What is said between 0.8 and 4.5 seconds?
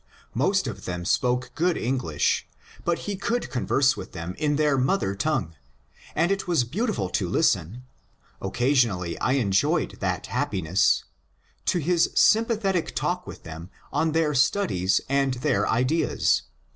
them spoke good English, but he could converse with them